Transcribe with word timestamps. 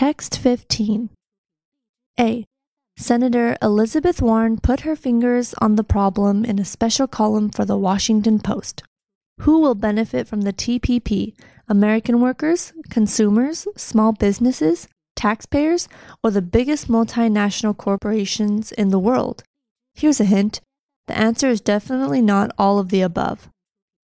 Text 0.00 0.38
15 0.38 1.10
A. 2.18 2.46
Senator 2.96 3.58
Elizabeth 3.60 4.22
Warren 4.22 4.58
put 4.58 4.80
her 4.80 4.96
fingers 4.96 5.52
on 5.60 5.76
the 5.76 5.84
problem 5.84 6.42
in 6.42 6.58
a 6.58 6.64
special 6.64 7.06
column 7.06 7.50
for 7.50 7.66
the 7.66 7.76
Washington 7.76 8.38
Post. 8.40 8.82
Who 9.40 9.60
will 9.60 9.74
benefit 9.74 10.26
from 10.26 10.40
the 10.40 10.54
TPP? 10.54 11.34
American 11.68 12.18
workers, 12.22 12.72
consumers, 12.88 13.68
small 13.76 14.12
businesses, 14.12 14.88
taxpayers, 15.16 15.86
or 16.24 16.30
the 16.30 16.40
biggest 16.40 16.88
multinational 16.88 17.76
corporations 17.76 18.72
in 18.72 18.88
the 18.88 18.98
world? 18.98 19.42
Here's 19.92 20.18
a 20.18 20.24
hint 20.24 20.62
the 21.08 21.18
answer 21.18 21.48
is 21.48 21.60
definitely 21.60 22.22
not 22.22 22.52
all 22.56 22.78
of 22.78 22.88
the 22.88 23.02
above. 23.02 23.50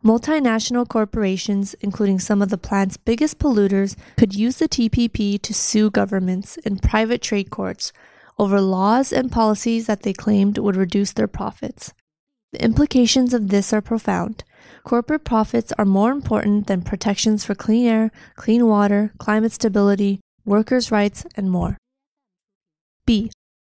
Multinational 0.07 0.86
corporations, 0.86 1.75
including 1.80 2.20
some 2.20 2.41
of 2.41 2.48
the 2.48 2.56
plant's 2.56 2.96
biggest 2.96 3.41
polluters, 3.41 3.96
could 4.16 4.36
use 4.36 4.59
the 4.59 4.68
TPP 4.68 5.43
to 5.43 5.52
sue 5.52 5.91
governments 5.91 6.59
in 6.59 6.78
private 6.78 7.20
trade 7.20 7.51
courts 7.51 7.92
over 8.38 8.61
laws 8.61 9.12
and 9.12 9.33
policies 9.33 9.87
that 9.87 10.02
they 10.02 10.12
claimed 10.12 10.59
would 10.59 10.77
reduce 10.77 11.12
their 11.12 11.27
profits. 11.27 11.92
The 12.52 12.62
implications 12.62 13.34
of 13.34 13.48
this 13.48 13.73
are 13.73 13.80
profound. 13.80 14.45
Corporate 14.84 15.24
profits 15.24 15.73
are 15.77 15.84
more 15.84 16.12
important 16.12 16.69
than 16.69 16.83
protections 16.83 17.45
for 17.45 17.56
clean 17.56 17.88
air, 17.88 18.12
clean 18.36 18.69
water, 18.69 19.12
climate 19.19 19.50
stability, 19.50 20.20
workers' 20.45 20.92
rights, 20.92 21.27
and 21.34 21.50
more. 21.50 21.78
B. 23.06 23.33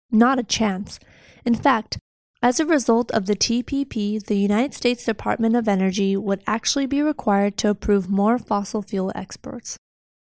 Not 0.09 0.39
a 0.39 0.43
chance. 0.43 0.99
In 1.45 1.53
fact, 1.53 1.99
as 2.43 2.59
a 2.59 2.65
result 2.65 3.09
of 3.11 3.25
the 3.25 3.37
TPP, 3.37 4.21
the 4.21 4.35
United 4.35 4.73
States 4.73 5.05
Department 5.05 5.55
of 5.55 5.69
Energy 5.69 6.17
would 6.17 6.43
actually 6.45 6.85
be 6.85 7.01
required 7.01 7.55
to 7.55 7.69
approve 7.69 8.09
more 8.09 8.37
fossil 8.37 8.81
fuel 8.81 9.13
exports. 9.15 9.77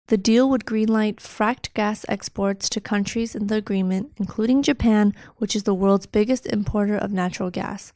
The 0.06 0.16
deal 0.16 0.48
would 0.48 0.64
greenlight 0.64 1.16
fracked 1.16 1.74
gas 1.74 2.06
exports 2.08 2.68
to 2.68 2.80
countries 2.80 3.34
in 3.34 3.48
the 3.48 3.56
agreement, 3.56 4.12
including 4.18 4.62
Japan, 4.62 5.14
which 5.38 5.56
is 5.56 5.64
the 5.64 5.74
world's 5.74 6.06
biggest 6.06 6.46
importer 6.46 6.96
of 6.96 7.10
natural 7.10 7.50
gas. 7.50 7.92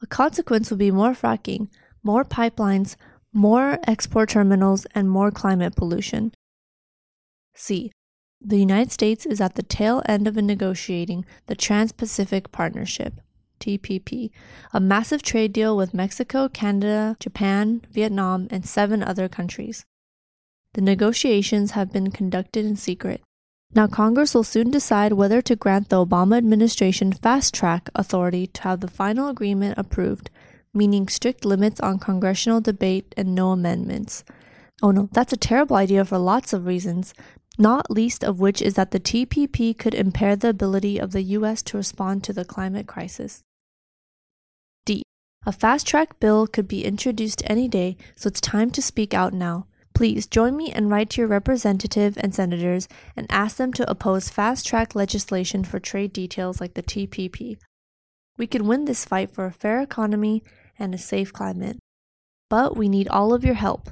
A 0.00 0.06
consequence 0.06 0.70
would 0.70 0.78
be 0.78 0.90
more 0.90 1.12
fracking, 1.12 1.68
more 2.02 2.24
pipelines, 2.24 2.96
more 3.34 3.80
export 3.84 4.30
terminals, 4.30 4.86
and 4.94 5.10
more 5.10 5.30
climate 5.30 5.76
pollution. 5.76 6.32
C. 7.54 7.92
The 8.40 8.58
United 8.58 8.92
States 8.92 9.26
is 9.26 9.42
at 9.42 9.56
the 9.56 9.62
tail 9.62 10.02
end 10.06 10.26
of 10.26 10.36
negotiating 10.36 11.26
the 11.48 11.54
Trans 11.54 11.92
Pacific 11.92 12.50
Partnership. 12.50 13.20
TPP, 13.58 14.30
a 14.72 14.80
massive 14.80 15.22
trade 15.22 15.52
deal 15.52 15.76
with 15.76 15.94
Mexico, 15.94 16.48
Canada, 16.48 17.16
Japan, 17.20 17.82
Vietnam, 17.90 18.48
and 18.50 18.66
seven 18.66 19.02
other 19.02 19.28
countries. 19.28 19.84
The 20.74 20.80
negotiations 20.80 21.72
have 21.72 21.92
been 21.92 22.10
conducted 22.10 22.64
in 22.64 22.76
secret. 22.76 23.22
Now, 23.74 23.86
Congress 23.86 24.34
will 24.34 24.44
soon 24.44 24.70
decide 24.70 25.12
whether 25.12 25.42
to 25.42 25.56
grant 25.56 25.88
the 25.88 26.04
Obama 26.04 26.38
administration 26.38 27.12
fast 27.12 27.52
track 27.52 27.90
authority 27.94 28.46
to 28.46 28.62
have 28.62 28.80
the 28.80 28.88
final 28.88 29.28
agreement 29.28 29.76
approved, 29.76 30.30
meaning 30.72 31.08
strict 31.08 31.44
limits 31.44 31.80
on 31.80 31.98
congressional 31.98 32.60
debate 32.60 33.14
and 33.16 33.34
no 33.34 33.50
amendments. 33.50 34.24
Oh 34.82 34.90
no, 34.90 35.08
that's 35.12 35.32
a 35.32 35.36
terrible 35.36 35.76
idea 35.76 36.04
for 36.04 36.18
lots 36.18 36.52
of 36.52 36.64
reasons, 36.64 37.12
not 37.58 37.90
least 37.90 38.22
of 38.22 38.38
which 38.40 38.62
is 38.62 38.74
that 38.74 38.92
the 38.92 39.00
TPP 39.00 39.76
could 39.76 39.94
impair 39.94 40.36
the 40.36 40.50
ability 40.50 40.98
of 40.98 41.12
the 41.12 41.22
U.S. 41.22 41.62
to 41.64 41.76
respond 41.76 42.22
to 42.24 42.32
the 42.32 42.44
climate 42.44 42.86
crisis. 42.86 43.42
A 45.46 45.52
fast 45.52 45.86
track 45.86 46.18
bill 46.20 46.46
could 46.46 46.68
be 46.68 46.84
introduced 46.84 47.42
any 47.46 47.68
day, 47.68 47.96
so 48.16 48.28
it's 48.28 48.40
time 48.40 48.70
to 48.72 48.82
speak 48.82 49.14
out 49.14 49.32
now. 49.32 49.66
Please 49.94 50.26
join 50.26 50.56
me 50.56 50.70
and 50.70 50.90
write 50.90 51.10
to 51.10 51.22
your 51.22 51.28
representative 51.28 52.16
and 52.18 52.34
senators 52.34 52.86
and 53.16 53.26
ask 53.30 53.56
them 53.56 53.72
to 53.72 53.90
oppose 53.90 54.28
fast 54.28 54.66
track 54.66 54.94
legislation 54.94 55.64
for 55.64 55.80
trade 55.80 56.12
details 56.12 56.60
like 56.60 56.74
the 56.74 56.82
TPP. 56.82 57.56
We 58.36 58.46
can 58.46 58.66
win 58.66 58.84
this 58.84 59.04
fight 59.04 59.30
for 59.30 59.46
a 59.46 59.52
fair 59.52 59.80
economy 59.80 60.44
and 60.78 60.94
a 60.94 60.98
safe 60.98 61.32
climate. 61.32 61.78
But 62.48 62.76
we 62.76 62.88
need 62.88 63.08
all 63.08 63.34
of 63.34 63.44
your 63.44 63.54
help. 63.54 63.90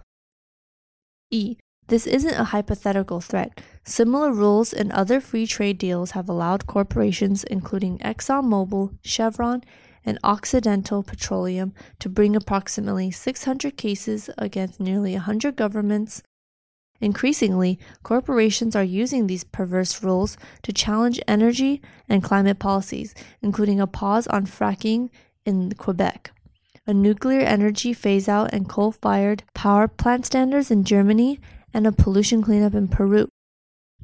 E. 1.31 1.57
This 1.89 2.07
isn't 2.07 2.35
a 2.35 2.45
hypothetical 2.45 3.21
threat. 3.21 3.61
Similar 3.85 4.33
rules 4.33 4.73
in 4.73 4.91
other 4.91 5.21
free 5.21 5.47
trade 5.47 5.79
deals 5.79 6.13
have 6.13 6.29
allowed 6.29 6.67
corporations, 6.67 7.45
including 7.45 7.99
ExxonMobil, 7.99 8.99
Chevron, 9.03 9.63
and 10.07 10.19
Occidental 10.23 11.03
Petroleum 11.03 11.75
to 11.99 12.09
bring 12.09 12.35
approximately 12.35 13.11
600 13.11 13.77
cases 13.77 14.31
against 14.39 14.81
nearly 14.81 15.13
100 15.13 15.57
governments. 15.57 16.23
Increasingly, 17.01 17.79
corporations 18.03 18.75
are 18.75 18.85
using 18.85 19.27
these 19.27 19.45
perverse 19.45 20.03
rules 20.03 20.39
to 20.63 20.73
challenge 20.73 21.21
energy 21.29 21.83
and 22.09 22.23
climate 22.23 22.59
policies, 22.59 23.15
including 23.43 23.81
a 23.81 23.87
pause 23.87 24.27
on 24.29 24.47
fracking 24.47 25.11
in 25.45 25.73
Quebec, 25.73 26.31
a 26.87 26.95
nuclear 26.95 27.41
energy 27.41 27.93
phase 27.93 28.29
out 28.29 28.55
and 28.55 28.69
coal 28.69 28.93
fired 28.93 29.43
power 29.53 29.89
plant 29.89 30.25
standards 30.25 30.71
in 30.71 30.85
Germany, 30.85 31.39
and 31.75 31.87
a 31.87 31.93
pollution 31.93 32.41
cleanup 32.41 32.75
in 32.75 32.89
Peru. 32.89 33.29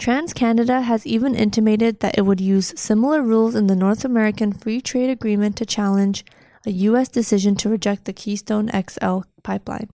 TransCanada 0.03 0.83
has 0.83 1.07
even 1.07 1.37
intimated 1.37 2.01
that 2.01 2.19
it 2.19 2.23
would 2.23 2.41
use 2.41 2.75
similar 2.77 3.23
rules 3.23 3.55
in 3.55 3.69
the 3.69 3.77
North 3.77 4.05
American 4.05 4.53
Free 4.53 4.81
Trade 4.81 5.11
Agreement 5.11 5.55
to 5.59 5.65
challenge 5.65 6.25
a 6.67 6.73
U.S. 6.91 7.09
decision 7.09 7.55
to 7.55 7.69
reject 7.69 8.05
the 8.05 8.13
Keystone 8.13 8.69
XL 8.69 9.21
pipeline. 9.45 9.89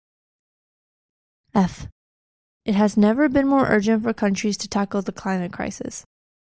F. 1.54 1.88
It 2.64 2.74
has 2.74 2.96
never 2.96 3.28
been 3.28 3.46
more 3.46 3.66
urgent 3.68 4.02
for 4.02 4.14
countries 4.14 4.56
to 4.56 4.66
tackle 4.66 5.02
the 5.02 5.12
climate 5.12 5.52
crisis. 5.52 6.04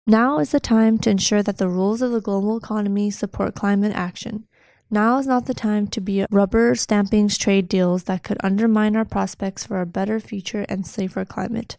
Now 0.07 0.39
is 0.39 0.49
the 0.49 0.59
time 0.59 0.97
to 0.99 1.11
ensure 1.11 1.43
that 1.43 1.59
the 1.59 1.69
rules 1.69 2.01
of 2.01 2.11
the 2.11 2.21
global 2.21 2.57
economy 2.57 3.11
support 3.11 3.53
climate 3.53 3.93
action. 3.93 4.47
Now 4.89 5.19
is 5.19 5.27
not 5.27 5.45
the 5.45 5.53
time 5.53 5.85
to 5.89 6.01
be 6.01 6.25
rubber 6.31 6.73
stamping 6.73 7.27
trade 7.27 7.67
deals 7.67 8.05
that 8.05 8.23
could 8.23 8.39
undermine 8.43 8.95
our 8.95 9.05
prospects 9.05 9.63
for 9.63 9.79
a 9.79 9.85
better 9.85 10.19
future 10.19 10.65
and 10.67 10.87
safer 10.87 11.23
climate. 11.23 11.77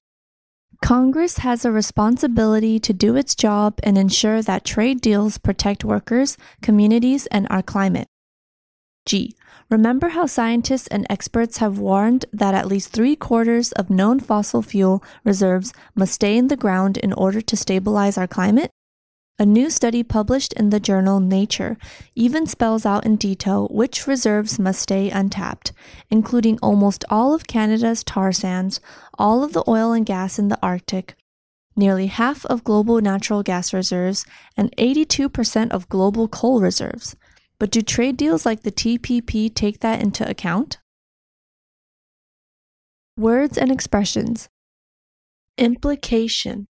Congress 0.85 1.39
has 1.39 1.65
a 1.65 1.73
responsibility 1.73 2.79
to 2.79 2.93
do 2.93 3.17
its 3.17 3.35
job 3.35 3.81
and 3.83 3.97
ensure 3.97 4.43
that 4.43 4.67
trade 4.67 5.01
deals 5.01 5.39
protect 5.39 5.83
workers, 5.83 6.37
communities, 6.61 7.25
and 7.29 7.47
our 7.49 7.63
climate. 7.63 8.07
G. 9.07 9.35
Remember 9.71 10.11
how 10.11 10.27
scientists 10.27 10.87
and 10.89 11.07
experts 11.09 11.57
have 11.57 11.79
warned 11.79 12.27
that 12.35 12.53
at 12.53 12.69
least 12.69 12.91
three 12.91 13.17
quarters 13.17 13.73
of 13.73 13.89
known 13.89 14.21
fossil 14.21 14.61
fuel 14.61 15.03
reserves 15.25 15.73
must 15.95 16.13
stay 16.13 16.37
in 16.37 16.49
the 16.49 16.55
ground 16.55 16.99
in 16.99 17.15
order 17.15 17.41
to 17.41 17.57
stabilize 17.57 18.19
our 18.19 18.29
climate? 18.29 18.71
A 19.37 19.45
new 19.45 19.69
study 19.69 20.05
published 20.05 20.53
in 20.53 20.71
the 20.71 20.79
journal 20.79 21.19
Nature 21.19 21.77
even 22.15 22.47
spells 22.47 22.87
out 22.87 23.05
in 23.05 23.17
detail 23.17 23.67
which 23.69 24.07
reserves 24.07 24.61
must 24.61 24.81
stay 24.81 25.11
untapped, 25.11 25.73
including 26.09 26.57
almost 26.63 27.05
all 27.11 27.35
of 27.35 27.49
Canada's 27.49 28.05
tar 28.05 28.31
sands, 28.31 28.81
all 29.19 29.43
of 29.43 29.53
the 29.53 29.65
oil 29.67 29.93
and 29.93 30.07
gas 30.07 30.39
in 30.39 30.49
the 30.49 30.59
Arctic, 30.63 31.17
nearly 31.75 32.07
half 32.07 32.47
of 32.47 32.63
global 32.63 33.01
natural 33.01 33.43
gas 33.43 33.73
reserves, 33.73 34.25
and 34.57 34.73
82% 34.77 35.71
of 35.73 35.89
global 35.89 36.29
coal 36.29 36.61
reserves. 36.61 37.17
But 37.59 37.73
do 37.73 37.83
trade 37.83 38.17
deals 38.17 38.47
like 38.47 38.63
the 38.63 38.71
TPP 38.71 39.53
take 39.53 39.81
that 39.81 40.01
into 40.01 40.29
account? 40.29 40.79
Words 43.17 43.59
and 43.59 43.73
expressions 43.73 44.49
Implication 45.59 46.69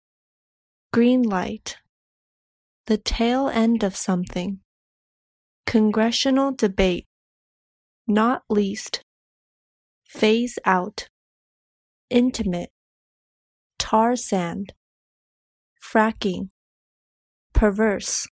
Green 0.91 1.21
light 1.21 1.77
the 2.87 2.97
tail 2.97 3.49
end 3.49 3.83
of 3.83 3.95
something. 3.95 4.59
Congressional 5.65 6.53
debate. 6.53 7.05
Not 8.07 8.43
least. 8.49 9.01
Phase 10.05 10.57
out. 10.65 11.09
Intimate. 12.09 12.69
Tar 13.77 14.15
sand. 14.15 14.73
Fracking. 15.83 16.49
Perverse. 17.53 18.25